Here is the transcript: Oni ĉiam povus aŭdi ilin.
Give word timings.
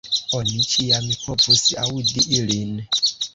Oni 0.37 0.61
ĉiam 0.71 1.05
povus 1.25 1.61
aŭdi 1.83 2.25
ilin. 2.39 2.75